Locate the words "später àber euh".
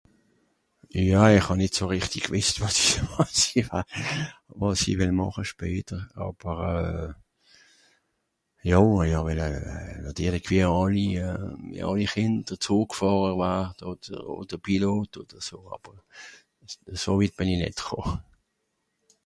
5.51-7.11